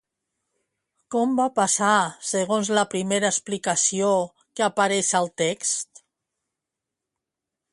Com 1.15 1.33
va 1.39 1.43
passar 1.59 1.89
segons 2.29 2.71
la 2.77 2.85
primera 2.95 3.31
explicació 3.35 4.09
que 4.61 4.65
apareix 4.69 5.13
al 5.21 5.33
text? 5.45 6.03